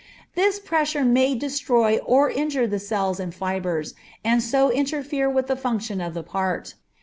[0.33, 3.93] This pressure may destroy or injure the cells and fibres,
[4.23, 6.73] and so interfere with the function of the part.